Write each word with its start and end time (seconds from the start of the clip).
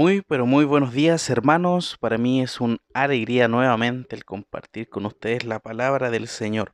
Muy, 0.00 0.22
pero 0.22 0.46
muy 0.46 0.64
buenos 0.64 0.94
días 0.94 1.28
hermanos. 1.28 1.98
Para 2.00 2.16
mí 2.16 2.40
es 2.40 2.58
una 2.62 2.78
alegría 2.94 3.48
nuevamente 3.48 4.16
el 4.16 4.24
compartir 4.24 4.88
con 4.88 5.04
ustedes 5.04 5.44
la 5.44 5.58
palabra 5.58 6.08
del 6.08 6.26
Señor. 6.26 6.72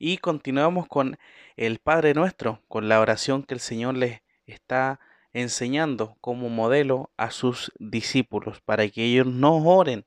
Y 0.00 0.18
continuamos 0.18 0.88
con 0.88 1.16
el 1.56 1.78
Padre 1.78 2.12
nuestro, 2.12 2.64
con 2.66 2.88
la 2.88 2.98
oración 2.98 3.44
que 3.44 3.54
el 3.54 3.60
Señor 3.60 3.96
les 3.96 4.20
está 4.46 4.98
enseñando 5.32 6.16
como 6.20 6.48
modelo 6.48 7.12
a 7.16 7.30
sus 7.30 7.70
discípulos, 7.78 8.60
para 8.62 8.88
que 8.88 9.04
ellos 9.04 9.28
no 9.28 9.58
oren 9.58 10.04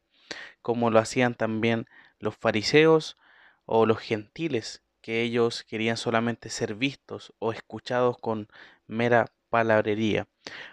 como 0.61 0.89
lo 0.91 0.99
hacían 0.99 1.35
también 1.35 1.85
los 2.19 2.35
fariseos 2.35 3.15
o 3.63 3.85
los 3.85 3.99
gentiles, 3.99 4.83
que 4.99 5.21
ellos 5.21 5.63
querían 5.63 5.95
solamente 5.95 6.49
ser 6.49 6.75
vistos 6.75 7.33
o 7.39 7.53
escuchados 7.53 8.17
con 8.17 8.49
mera 8.85 9.31
palabrería. 9.49 10.27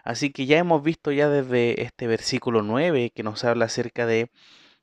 Así 0.05 0.31
que 0.33 0.47
ya 0.47 0.59
hemos 0.59 0.83
visto 0.83 1.13
ya 1.13 1.29
desde 1.29 1.83
este 1.83 2.07
versículo 2.07 2.63
9 2.63 3.11
que 3.15 3.23
nos 3.23 3.45
habla 3.45 3.67
acerca 3.67 4.07
de 4.07 4.31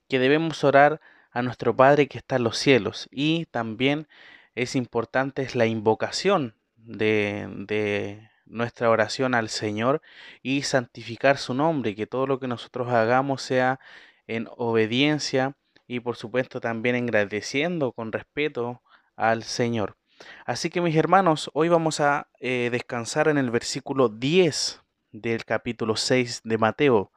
que 0.09 0.19
debemos 0.19 0.63
orar 0.63 1.01
a 1.31 1.41
nuestro 1.41 1.75
Padre 1.75 2.07
que 2.07 2.17
está 2.17 2.35
en 2.37 2.43
los 2.43 2.57
cielos 2.57 3.09
y 3.11 3.45
también 3.47 4.07
es 4.55 4.75
importante 4.75 5.41
es 5.41 5.55
la 5.55 5.65
invocación 5.65 6.55
de, 6.75 8.29
nuestra 8.45 8.89
oración 8.89 9.33
al 9.33 9.49
Señor 9.49 10.01
y 10.43 10.63
santificar 10.63 11.37
su 11.37 11.53
nombre, 11.53 11.95
que 11.95 12.05
todo 12.05 12.27
lo 12.27 12.39
que 12.39 12.47
nosotros 12.47 12.89
hagamos 12.89 13.41
sea 13.41 13.79
en 14.27 14.47
obediencia 14.57 15.55
y 15.87 16.01
por 16.01 16.17
supuesto 16.17 16.61
también 16.61 16.95
agradeciendo 16.95 17.93
con 17.93 18.11
respeto 18.11 18.81
al 19.15 19.43
Señor. 19.43 19.97
Así 20.45 20.69
que 20.69 20.81
mis 20.81 20.95
hermanos, 20.95 21.49
hoy 21.53 21.69
vamos 21.69 21.99
a 21.99 22.27
eh, 22.39 22.69
descansar 22.71 23.27
en 23.27 23.37
el 23.37 23.51
versículo 23.51 24.09
10 24.09 24.81
del 25.11 25.45
capítulo 25.45 25.95
6 25.95 26.41
de 26.43 26.57
Mateo, 26.57 27.11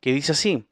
que 0.00 0.12
dice 0.12 0.32
así, 0.32 0.68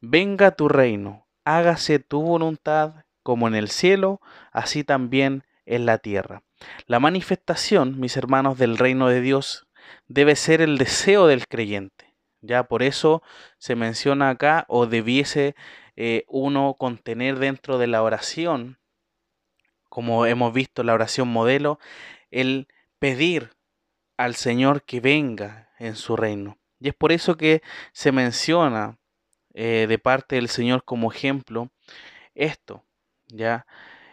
venga 0.00 0.52
tu 0.52 0.68
reino, 0.68 1.26
hágase 1.44 1.98
tu 1.98 2.22
voluntad 2.22 3.04
como 3.22 3.46
en 3.46 3.54
el 3.54 3.68
cielo, 3.68 4.20
así 4.52 4.84
también 4.84 5.44
en 5.66 5.86
la 5.86 5.98
tierra. 5.98 6.42
La 6.86 6.98
manifestación, 6.98 8.00
mis 8.00 8.16
hermanos, 8.16 8.58
del 8.58 8.78
reino 8.78 9.08
de 9.08 9.20
Dios 9.20 9.66
debe 10.06 10.34
ser 10.34 10.60
el 10.60 10.78
deseo 10.78 11.26
del 11.26 11.46
creyente. 11.46 12.14
Ya 12.40 12.64
por 12.64 12.82
eso 12.82 13.22
se 13.58 13.74
menciona 13.74 14.30
acá 14.30 14.64
o 14.68 14.86
debiese 14.86 15.54
eh, 15.96 16.24
uno 16.28 16.74
contener 16.78 17.38
dentro 17.38 17.78
de 17.78 17.88
la 17.88 18.02
oración 18.02 18.78
como 19.98 20.26
hemos 20.26 20.52
visto 20.52 20.84
la 20.84 20.94
oración 20.94 21.26
modelo, 21.26 21.80
el 22.30 22.68
pedir 23.00 23.50
al 24.16 24.36
Señor 24.36 24.84
que 24.84 25.00
venga 25.00 25.72
en 25.80 25.96
su 25.96 26.14
reino. 26.14 26.56
Y 26.78 26.86
es 26.86 26.94
por 26.94 27.10
eso 27.10 27.36
que 27.36 27.62
se 27.90 28.12
menciona 28.12 28.96
eh, 29.54 29.86
de 29.88 29.98
parte 29.98 30.36
del 30.36 30.48
Señor 30.50 30.84
como 30.84 31.10
ejemplo 31.10 31.72
esto, 32.36 32.84
¿ya? 33.26 33.66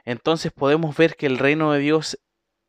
Entonces 0.06 0.52
podemos 0.52 0.98
ver 0.98 1.16
que 1.18 1.28
el 1.28 1.38
reino 1.38 1.72
de 1.72 1.78
Dios 1.78 2.20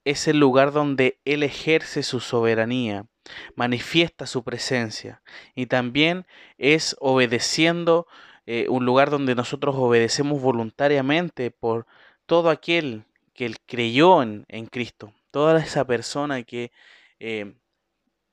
es 0.05 0.28
el 0.28 0.39
lugar 0.39 0.73
donde 0.73 1.19
Él 1.25 1.42
ejerce 1.42 2.03
su 2.03 2.20
soberanía, 2.20 3.06
manifiesta 3.55 4.27
su 4.27 4.45
presencia 4.45 5.23
y 5.55 5.69
también 5.69 6.27
es 6.58 6.95
obedeciendo 7.01 8.06
eh, 8.45 8.67
un 8.69 8.84
lugar 8.84 9.08
donde 9.08 9.34
nosotros 9.34 9.75
obedecemos 9.75 10.42
voluntariamente 10.42 11.51
por 11.51 11.86
todo 12.27 12.50
aquel 12.50 13.05
que 13.34 13.55
creyó 13.66 14.22
en, 14.22 14.66
Cristo, 14.70 15.12
toda 15.30 15.60
esa 15.60 15.84
persona 15.84 16.42
que 16.42 16.72
eh, 17.20 17.55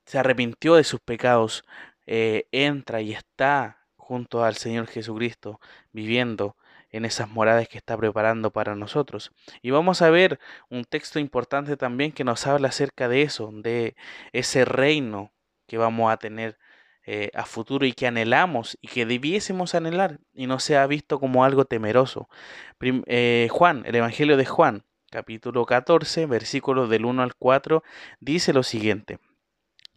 se 0.05 0.19
arrepintió 0.19 0.75
de 0.75 0.83
sus 0.83 0.99
pecados, 0.99 1.63
eh, 2.05 2.47
entra 2.51 3.01
y 3.01 3.13
está 3.13 3.87
junto 3.95 4.43
al 4.43 4.55
Señor 4.55 4.87
Jesucristo, 4.87 5.59
viviendo 5.91 6.57
en 6.89 7.05
esas 7.05 7.29
moradas 7.29 7.67
que 7.67 7.77
está 7.77 7.97
preparando 7.97 8.51
para 8.51 8.75
nosotros. 8.75 9.31
Y 9.61 9.71
vamos 9.71 10.01
a 10.01 10.09
ver 10.09 10.39
un 10.69 10.85
texto 10.85 11.19
importante 11.19 11.75
también 11.75 12.11
que 12.11 12.23
nos 12.23 12.45
habla 12.45 12.69
acerca 12.69 13.07
de 13.09 13.23
eso, 13.23 13.49
de 13.51 13.95
ese 14.31 14.63
reino 14.65 15.31
que 15.67 15.77
vamos 15.77 16.11
a 16.11 16.17
tener 16.17 16.57
eh, 17.05 17.31
a 17.33 17.45
futuro 17.45 17.85
y 17.85 17.93
que 17.93 18.07
anhelamos 18.07 18.77
y 18.81 18.87
que 18.87 19.05
debiésemos 19.05 19.75
anhelar 19.75 20.19
y 20.33 20.47
no 20.47 20.59
sea 20.59 20.87
visto 20.87 21.19
como 21.19 21.43
algo 21.43 21.65
temeroso. 21.65 22.29
Eh, 22.81 23.49
Juan, 23.51 23.83
el 23.85 23.95
Evangelio 23.95 24.37
de 24.37 24.45
Juan, 24.45 24.83
capítulo 25.11 25.65
14, 25.65 26.25
versículos 26.27 26.89
del 26.89 27.05
1 27.05 27.21
al 27.21 27.35
4, 27.35 27.83
dice 28.19 28.53
lo 28.53 28.63
siguiente. 28.63 29.19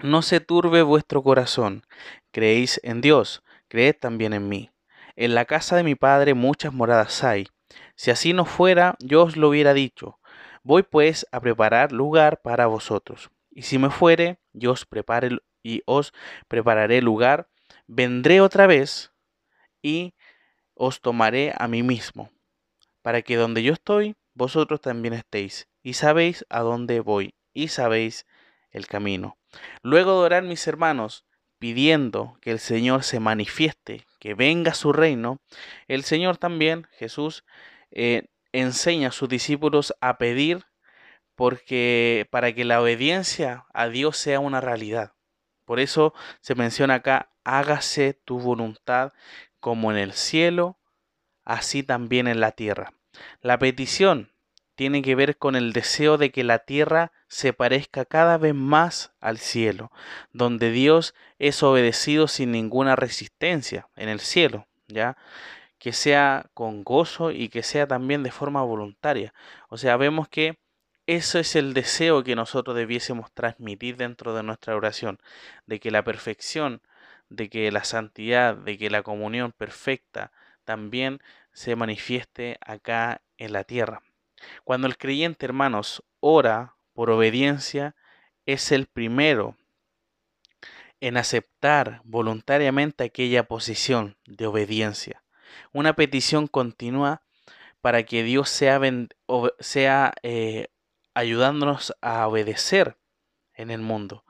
No 0.03 0.21
se 0.21 0.41
turbe 0.41 0.83
vuestro 0.83 1.23
corazón, 1.23 1.85
creéis 2.33 2.81
en 2.83 3.01
Dios, 3.01 3.43
creed 3.69 3.97
también 4.01 4.33
en 4.33 4.49
mí. 4.49 4.71
En 5.15 5.35
la 5.35 5.45
casa 5.45 5.77
de 5.77 5.85
mi 5.85 5.95
Padre 5.95 6.35
muchas 6.35 6.73
moradas 6.73 7.25
hay. 7.25 7.49
Si 7.95 8.11
así 8.11 8.33
no 8.33 8.45
fuera, 8.45 8.97
yo 8.99 9.23
os 9.23 9.37
lo 9.37 9.49
hubiera 9.49 9.75
dicho. 9.75 10.19
Voy 10.63 10.83
pues 10.83 11.27
a 11.31 11.41
preparar 11.41 11.93
lugar 11.93 12.43
para 12.43 12.67
vosotros. 12.67 13.31
Y 13.51 13.63
si 13.63 13.79
me 13.79 13.89
fuere, 13.91 14.39
yo 14.53 14.73
os 14.73 14.85
prepare 14.85 15.39
y 15.67 15.83
os 15.85 16.13
prepararé 16.47 17.03
lugar, 17.03 17.49
vendré 17.89 18.41
otra 18.41 18.69
vez 18.69 19.13
y 19.83 20.15
os 20.75 21.01
tomaré 21.01 21.53
a 21.59 21.67
mí 21.67 21.83
mismo, 21.83 22.31
para 23.03 23.23
que 23.23 23.37
donde 23.37 23.65
yo 23.65 23.73
estoy, 23.73 24.15
vosotros 24.35 24.81
también 24.81 25.15
estéis, 25.15 25.67
y 25.83 25.95
sabéis 25.95 26.47
a 26.51 26.61
dónde 26.61 27.01
voy, 27.01 27.35
y 27.53 27.69
sabéis 27.69 28.27
el 28.71 28.87
camino. 28.87 29.39
Luego 29.83 30.13
de 30.13 30.27
orar 30.27 30.43
mis 30.45 30.65
hermanos, 30.69 31.25
pidiendo 31.59 32.39
que 32.41 32.53
el 32.53 32.61
Señor 32.61 33.03
se 33.03 33.19
manifieste, 33.19 34.07
que 34.21 34.35
venga 34.35 34.73
su 34.73 34.93
reino, 34.93 35.41
el 35.89 36.05
Señor 36.05 36.37
también, 36.37 36.87
Jesús, 36.93 37.45
eh, 37.91 38.27
enseña 38.53 39.09
a 39.09 39.13
sus 39.13 39.29
discípulos 39.29 39.95
a 40.01 40.17
pedir 40.19 40.65
porque 41.35 42.29
para 42.31 42.55
que 42.55 42.65
la 42.65 42.81
obediencia 42.81 43.67
a 43.75 43.89
Dios 43.89 44.17
sea 44.17 44.39
una 44.39 44.61
realidad. 44.61 45.16
Por 45.67 45.81
eso 45.81 46.15
se 46.41 46.55
menciona 46.55 46.95
acá, 46.95 47.29
hágase 47.45 48.15
tu 48.15 48.39
voluntad 48.39 49.13
como 49.61 49.91
en 49.91 49.99
el 49.99 50.13
cielo, 50.15 50.79
así 51.45 51.83
también 51.83 52.29
en 52.29 52.41
la 52.41 52.53
tierra. 52.53 52.95
La 53.43 53.59
petición 53.59 54.33
tiene 54.77 55.03
que 55.03 55.15
ver 55.15 55.39
con 55.39 55.57
el 55.57 55.73
deseo 55.73 56.19
de 56.19 56.31
que 56.31 56.45
la 56.45 56.61
tierra 56.61 57.11
se 57.29 57.53
parezca 57.53 58.05
cada 58.05 58.39
vez 58.39 58.55
más 58.55 59.13
al 59.21 59.39
cielo, 59.39 59.91
donde 60.33 60.71
Dios 60.71 61.15
es 61.39 61.63
obedecido 61.63 62.29
sin 62.29 62.53
ninguna 62.53 62.95
resistencia 62.95 63.89
en 63.97 64.09
el 64.09 64.21
cielo, 64.21 64.67
¿ya? 64.87 65.17
Que 65.79 65.93
sea 65.93 66.51
con 66.55 66.85
gozo 66.85 67.31
y 67.33 67.49
que 67.49 67.63
sea 67.63 67.87
también 67.87 68.23
de 68.23 68.31
forma 68.31 68.63
voluntaria. 68.63 69.35
O 69.69 69.79
sea, 69.79 69.97
vemos 69.97 70.29
que 70.29 70.59
eso 71.07 71.39
es 71.39 71.57
el 71.57 71.73
deseo 71.75 72.25
que 72.25 72.35
nosotros 72.35 72.77
debiésemos 72.77 73.33
transmitir 73.33 73.97
dentro 73.97 74.35
de 74.35 74.43
nuestra 74.43 74.77
oración, 74.77 75.19
de 75.67 75.81
que 75.81 75.91
la 75.91 76.03
perfección, 76.03 76.83
de 77.29 77.49
que 77.49 77.71
la 77.71 77.85
santidad, 77.85 78.57
de 78.57 78.79
que 78.79 78.91
la 78.91 79.03
comunión 79.03 79.53
perfecta 79.53 80.33
también 80.65 81.21
se 81.53 81.77
manifieste 81.77 82.59
acá 82.61 83.23
en 83.39 83.53
la 83.53 83.65
tierra. 83.65 84.03
Cuando 84.65 84.87
el 84.87 84.99
creyente, 84.99 85.47
hermanos, 85.47 86.03
ora 86.21 86.77
por 86.93 87.11
obediencia, 87.11 87.95
es 88.45 88.73
el 88.73 88.87
primero 88.87 89.57
en 91.01 91.17
aceptar 91.17 92.01
voluntariamente 92.05 93.05
aquella 93.05 93.45
posición 93.45 94.17
de 94.27 94.47
obediencia. 94.47 95.23
Una 95.73 95.95
petición 95.95 96.47
continua 96.47 97.23
para 97.81 98.05
que 98.05 98.23
Dios 98.23 98.49
sea, 98.49 98.81
sea 99.61 100.13
eh, 100.23 100.69
ayudándonos 101.17 101.97
a 102.03 102.29
obedecer 102.29 102.99
en 103.55 103.71
el 103.71 103.81
mundo, 103.81 104.23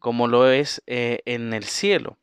como 0.00 0.26
lo 0.26 0.50
es 0.50 0.82
eh, 0.86 1.20
en 1.26 1.54
el 1.54 1.62
cielo. 1.62 2.18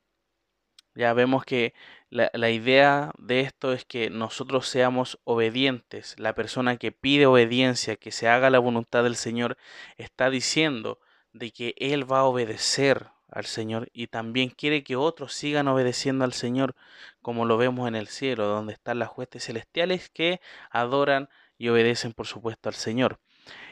Ya 0.95 1.13
vemos 1.13 1.45
que 1.45 1.73
la, 2.09 2.49
idea 2.49 3.13
de 3.17 3.39
esto 3.39 3.71
es 3.71 3.85
que 3.85 4.09
nosotros 4.09 4.67
seamos 4.67 5.17
obedientes. 5.23 6.15
La 6.19 6.35
persona 6.35 6.75
que 6.75 6.91
pide 6.91 7.25
obediencia, 7.25 7.95
que 7.95 8.11
se 8.11 8.27
haga 8.27 8.49
la 8.49 8.59
voluntad 8.59 9.03
del 9.03 9.15
Señor, 9.15 9.57
está 9.95 10.29
diciendo 10.29 10.99
de 11.31 11.51
que 11.51 11.73
Él 11.77 12.09
va 12.09 12.19
a 12.19 12.25
obedecer 12.25 13.11
al 13.29 13.45
Señor 13.45 13.89
y 13.93 14.07
también 14.07 14.49
quiere 14.49 14.83
que 14.83 14.97
otros 14.97 15.33
sigan 15.33 15.69
obedeciendo 15.69 16.25
al 16.25 16.33
Señor, 16.33 16.75
como 17.21 17.45
lo 17.45 17.57
vemos 17.57 17.87
en 17.87 17.95
el 17.95 18.07
cielo, 18.07 18.45
donde 18.47 18.73
están 18.73 18.99
las 18.99 19.11
huestes 19.15 19.45
celestiales 19.45 20.09
que 20.09 20.41
adoran 20.69 21.29
y 21.57 21.69
obedecen, 21.69 22.11
por 22.11 22.27
supuesto, 22.27 22.67
al 22.67 22.75
Señor. 22.75 23.19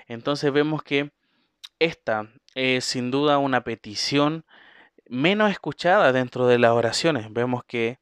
Entonces 0.07 0.51
vemos 0.51 0.83
que 0.83 1.11
esta 1.79 2.29
es 2.55 2.85
sin 2.85 3.11
duda 3.11 3.37
una 3.37 3.63
petición 3.63 4.45
menos 5.07 5.51
escuchada 5.51 6.11
dentro 6.11 6.47
de 6.47 6.59
las 6.59 6.71
oraciones. 6.71 7.27
Vemos 7.31 7.63
que 7.65 7.99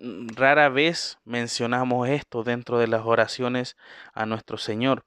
mm, 0.00 0.28
rara 0.36 0.68
vez 0.68 1.18
mencionamos 1.24 2.08
esto 2.08 2.44
dentro 2.44 2.78
de 2.78 2.88
las 2.88 3.04
oraciones 3.04 3.76
a 4.14 4.26
nuestro 4.26 4.58
Señor. 4.58 5.04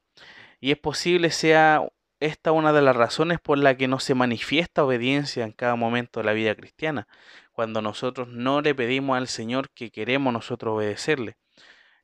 Y 0.59 0.71
es 0.71 0.77
posible 0.77 1.31
sea 1.31 1.83
esta 2.21 2.51
es 2.51 2.55
una 2.55 2.71
de 2.71 2.83
las 2.83 2.95
razones 2.95 3.39
por 3.39 3.57
la 3.57 3.75
que 3.75 3.87
no 3.87 3.99
se 3.99 4.13
manifiesta 4.13 4.83
obediencia 4.83 5.43
en 5.43 5.51
cada 5.53 5.75
momento 5.75 6.19
de 6.19 6.25
la 6.27 6.33
vida 6.33 6.53
cristiana, 6.53 7.07
cuando 7.51 7.81
nosotros 7.81 8.27
no 8.27 8.61
le 8.61 8.75
pedimos 8.75 9.17
al 9.17 9.27
Señor 9.27 9.71
que 9.71 9.89
queremos 9.89 10.31
nosotros 10.31 10.75
obedecerle, 10.75 11.37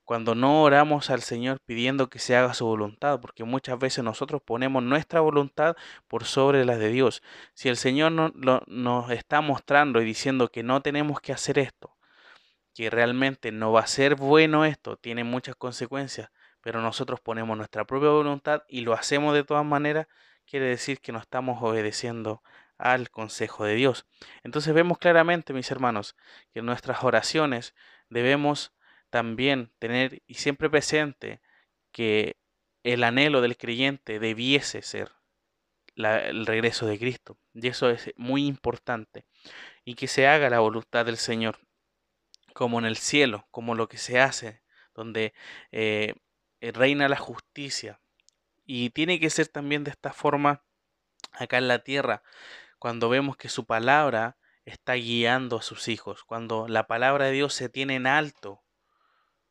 cuando 0.07 0.35
no 0.35 0.63
oramos 0.63 1.09
al 1.09 1.21
Señor 1.21 1.59
pidiendo 1.65 2.09
que 2.09 2.19
se 2.19 2.33
haga 2.37 2.53
su 2.53 2.65
voluntad, 2.65 3.19
porque 3.19 3.43
muchas 3.43 3.77
veces 3.77 4.05
nosotros 4.05 4.41
ponemos 4.41 4.81
nuestra 4.81 5.19
voluntad 5.19 5.75
por 6.07 6.23
sobre 6.23 6.63
la 6.63 6.77
de 6.77 6.87
Dios. 6.87 7.21
Si 7.53 7.67
el 7.67 7.75
Señor 7.75 8.13
nos 8.13 9.11
está 9.11 9.41
mostrando 9.41 10.01
y 10.01 10.05
diciendo 10.05 10.47
que 10.47 10.63
no 10.63 10.81
tenemos 10.81 11.19
que 11.19 11.33
hacer 11.33 11.59
esto, 11.59 11.97
que 12.73 12.89
realmente 12.89 13.51
no 13.51 13.73
va 13.73 13.81
a 13.81 13.87
ser 13.87 14.15
bueno 14.15 14.63
esto, 14.63 14.95
tiene 14.95 15.25
muchas 15.25 15.57
consecuencias, 15.57 16.31
pero 16.61 16.81
nosotros 16.81 17.19
ponemos 17.19 17.57
nuestra 17.57 17.83
propia 17.83 18.11
voluntad 18.11 18.63
y 18.69 18.81
lo 18.81 18.93
hacemos 18.93 19.33
de 19.33 19.43
todas 19.43 19.65
maneras, 19.65 20.07
quiere 20.45 20.67
decir 20.67 21.01
que 21.01 21.11
no 21.11 21.19
estamos 21.19 21.61
obedeciendo 21.61 22.41
al 22.77 23.09
consejo 23.09 23.65
de 23.65 23.75
Dios. 23.75 24.05
Entonces 24.43 24.73
vemos 24.73 24.99
claramente, 24.99 25.51
mis 25.51 25.69
hermanos, 25.69 26.15
que 26.53 26.59
en 26.59 26.65
nuestras 26.65 27.03
oraciones 27.03 27.75
debemos 28.09 28.71
también 29.09 29.71
tener 29.79 30.21
y 30.27 30.35
siempre 30.35 30.69
presente 30.69 31.41
que 31.91 32.37
el 32.83 33.03
anhelo 33.03 33.41
del 33.41 33.57
creyente 33.57 34.19
debiese 34.19 34.81
ser 34.81 35.11
el 35.95 36.45
regreso 36.45 36.85
de 36.85 36.99
Cristo. 36.99 37.37
Y 37.53 37.67
eso 37.67 37.89
es 37.89 38.13
muy 38.15 38.45
importante. 38.45 39.25
Y 39.83 39.95
que 39.95 40.07
se 40.07 40.27
haga 40.27 40.49
la 40.49 40.59
voluntad 40.59 41.05
del 41.05 41.17
Señor 41.17 41.59
como 42.53 42.79
en 42.79 42.85
el 42.85 42.97
cielo, 42.97 43.47
como 43.51 43.75
lo 43.75 43.87
que 43.87 43.97
se 43.97 44.19
hace, 44.19 44.61
donde 44.93 45.33
eh, 45.71 46.15
reina 46.59 47.07
la 47.09 47.17
justicia. 47.17 47.99
Y 48.65 48.89
tiene 48.91 49.19
que 49.19 49.29
ser 49.29 49.47
también 49.47 49.83
de 49.83 49.91
esta 49.91 50.11
forma 50.11 50.63
acá 51.33 51.57
en 51.57 51.67
la 51.67 51.79
tierra, 51.79 52.23
cuando 52.79 53.09
vemos 53.09 53.37
que 53.37 53.49
su 53.49 53.65
palabra 53.65 54.37
está 54.65 54.93
guiando 54.93 55.57
a 55.57 55.61
sus 55.61 55.87
hijos, 55.87 56.23
cuando 56.23 56.67
la 56.67 56.87
palabra 56.87 57.25
de 57.25 57.31
Dios 57.31 57.53
se 57.53 57.69
tiene 57.69 57.95
en 57.95 58.07
alto 58.07 58.63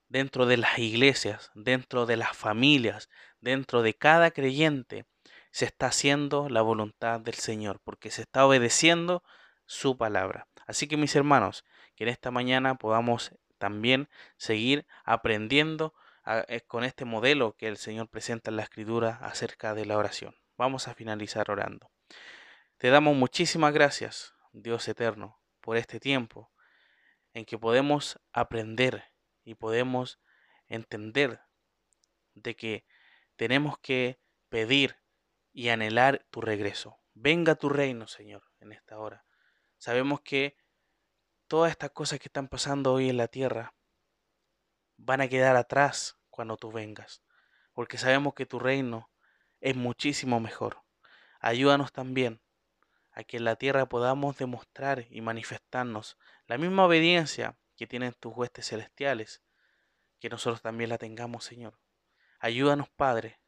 dentro 0.09 0.47
de 0.47 0.57
las 0.57 0.79
iglesias, 0.79 1.51
dentro 1.55 2.07
de 2.07 2.17
las 2.17 2.37
familias, 2.37 3.09
dentro 3.41 3.83
de 3.83 3.95
cada 3.95 4.31
creyente, 4.31 5.07
se 5.51 5.65
está 5.65 5.87
haciendo 5.87 6.49
la 6.49 6.63
voluntad 6.63 7.21
del 7.21 7.35
Señor, 7.35 7.81
porque 7.83 8.11
se 8.11 8.23
está 8.23 8.47
obedeciendo 8.47 9.23
su 9.65 9.97
palabra. 9.97 10.49
Así 10.67 10.87
que 10.87 10.97
mis 10.97 11.17
hermanos, 11.17 11.65
que 11.95 12.05
en 12.05 12.11
esta 12.11 12.31
mañana 12.31 12.75
podamos 12.77 13.33
también 13.59 14.09
seguir 14.37 14.87
aprendiendo 15.05 15.95
eh, 16.27 16.61
con 16.67 16.85
este 16.85 17.05
modelo 17.05 17.57
que 17.57 17.69
el 17.69 17.77
Señor 17.77 18.09
presenta 18.09 18.51
en 18.51 18.57
la 18.57 18.63
Escritura 18.63 19.19
acerca 19.23 19.75
de 19.75 19.87
la 19.87 19.97
oración. 19.97 20.35
Vamos 20.59 20.89
a 20.89 20.95
finalizar 20.95 21.51
orando. 21.51 21.91
Te 22.79 22.91
damos 22.91 23.17
muchísimas 23.17 23.73
gracias, 23.73 24.35
Dios 24.53 24.87
eterno, 24.89 25.41
por 25.61 25.77
este 25.77 26.01
tiempo 26.01 26.51
en 27.33 27.45
que 27.45 27.59
podemos 27.59 28.21
aprender 28.33 29.05
y 29.47 29.55
podemos 29.55 30.21
entender 30.67 31.41
de 32.35 32.57
que 32.57 32.85
tenemos 33.37 33.79
que 33.79 34.21
pedir 34.51 34.97
y 35.53 35.71
anhelar 35.71 36.27
tu 36.31 36.43
regreso. 36.43 36.99
Venga 37.15 37.55
tu 37.55 37.71
reino, 37.71 38.09
Señor, 38.09 38.43
en 38.61 38.73
esta 38.73 38.99
hora. 38.99 39.25
Sabemos 39.79 40.21
que 40.21 40.59
todas 41.47 41.71
estas 41.71 41.93
cosas 41.93 42.19
que 42.19 42.29
están 42.29 42.49
pasando 42.49 42.93
hoy 42.93 43.09
en 43.09 43.17
la 43.17 43.29
tierra 43.29 43.75
van 44.97 45.21
a 45.21 45.29
quedar 45.29 45.57
atrás 45.57 46.19
cuando 46.29 46.57
tú 46.57 46.73
vengas, 46.73 47.23
porque 47.73 47.99
sabemos 47.99 48.35
que 48.35 48.47
tu 48.47 48.59
reino 48.59 49.11
es 49.61 49.77
muchísimo 49.77 50.41
mejor. 50.41 50.83
Ayúdanos 51.39 51.93
también 51.93 52.43
a 53.13 53.23
que 53.23 53.37
en 53.37 53.45
la 53.45 53.57
tierra 53.57 53.87
podamos 53.87 54.37
demostrar 54.37 55.07
y 55.09 55.21
manifestarnos 55.21 56.19
la 56.47 56.59
misma 56.59 56.85
obediencia 56.85 57.57
que 57.77 57.87
tienen 57.87 58.15
tus 58.19 58.35
huestes 58.35 58.69
celestiales, 58.69 59.43
que 60.19 60.29
nosotros 60.29 60.63
también 60.63 60.91
la 60.91 60.99
tengamos, 60.99 61.45
Señor. 61.45 61.79
Ayúdanos, 62.39 62.89
Padre, 62.91 63.41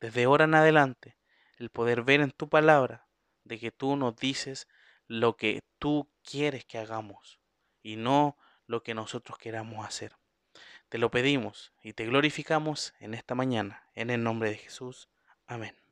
desde 0.00 0.24
ahora 0.24 0.44
en 0.44 0.54
adelante, 0.54 1.18
el 1.58 1.70
poder 1.70 2.02
ver 2.02 2.20
en 2.20 2.30
tu 2.30 2.48
palabra 2.48 3.06
de 3.44 3.58
que 3.58 3.70
tú 3.70 3.96
nos 3.96 4.16
dices 4.16 4.68
lo 5.06 5.36
que 5.36 5.62
tú 5.78 6.10
quieres 6.22 6.64
que 6.64 6.78
hagamos 6.78 7.40
y 7.82 7.96
no 7.96 8.36
lo 8.66 8.82
que 8.82 8.94
nosotros 8.94 9.38
queramos 9.38 9.86
hacer. 9.86 10.16
Te 10.88 10.98
lo 10.98 11.10
pedimos 11.10 11.72
y 11.82 11.92
te 11.92 12.06
glorificamos 12.06 12.94
en 13.00 13.14
esta 13.14 13.34
mañana, 13.34 13.88
en 13.94 14.10
el 14.10 14.22
nombre 14.22 14.50
de 14.50 14.56
Jesús. 14.56 15.08
Amén. 15.46 15.83